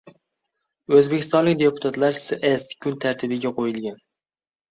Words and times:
O‘zbekistonlik 0.99 1.59
deputatlar 1.59 2.17
s’ezd 2.21 2.73
kun 2.85 2.97
tartibiga 3.05 3.51
qo‘yilgan 3.61 4.01